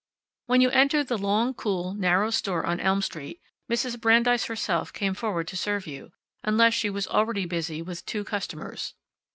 When 0.47 0.61
you 0.61 0.71
entered 0.71 1.09
the 1.09 1.17
long, 1.19 1.53
cool, 1.53 1.93
narrow 1.93 2.31
store 2.31 2.65
on 2.65 2.79
Elm 2.79 3.03
Street, 3.03 3.39
Mrs. 3.69 4.01
Brandeis 4.01 4.45
herself 4.45 4.91
came 4.91 5.13
forward 5.13 5.47
to 5.49 5.55
serve 5.55 5.85
you, 5.85 6.11
unless 6.43 6.73
she 6.73 6.89
already 6.89 7.45
was 7.45 7.49
busy 7.51 7.81
with 7.83 8.03
two 8.07 8.23
customers. 8.23 8.95